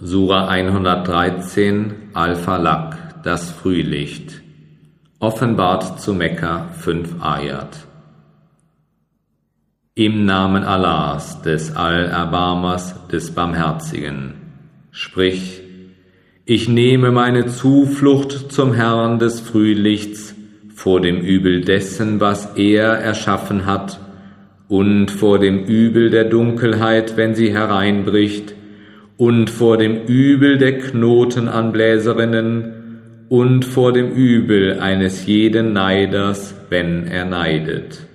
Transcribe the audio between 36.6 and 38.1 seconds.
wenn er neidet.